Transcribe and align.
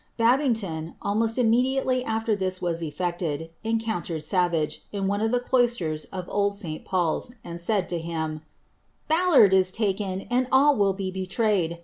Babington, 0.17 0.95
almost 1.03 1.37
immediately 1.37 2.01
af\er 2.03 2.35
this 2.35 2.57
had 2.57 2.79
been 2.79 2.87
effected, 2.87 3.49
encountered 3.63 4.23
Savage, 4.23 4.81
in 4.91 5.05
one 5.05 5.21
of 5.21 5.29
the 5.29 5.39
cloisters 5.39 6.05
of 6.05 6.25
old 6.27 6.55
St. 6.55 6.83
Paul's, 6.83 7.33
and 7.43 7.59
said 7.61 7.87
to 7.89 7.99
him, 7.99 8.41
^Ballard 9.11 9.53
is 9.53 9.69
taken, 9.69 10.21
and 10.31 10.47
all 10.51 10.75
will 10.75 10.93
be 10.93 11.11
betrayed. 11.11 11.77